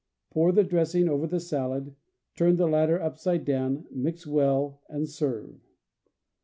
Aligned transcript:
Pour 0.31 0.51
the 0.51 0.63
dressing 0.63 1.07
over 1.07 1.27
the 1.27 1.39
salad, 1.39 1.95
turn 2.35 2.55
the 2.55 2.65
latter 2.67 2.99
upside 2.99 3.45
down, 3.45 3.85
mix 3.91 4.25
well 4.25 4.81
and 4.89 5.07
serve. 5.07 5.59